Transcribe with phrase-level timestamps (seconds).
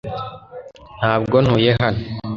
[0.99, 2.01] Ntabwo ntuye hano.